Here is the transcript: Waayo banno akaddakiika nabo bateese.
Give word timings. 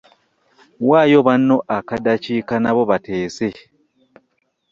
Waayo 0.89 1.19
banno 1.27 1.57
akaddakiika 1.77 2.55
nabo 2.63 2.81
bateese. 2.89 3.47